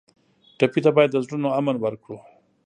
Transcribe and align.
ټپي 0.57 0.79
ته 0.85 0.91
باید 0.95 1.09
د 1.13 1.17
زړونو 1.25 1.47
امن 1.59 1.75
ورکړو. 1.81 2.17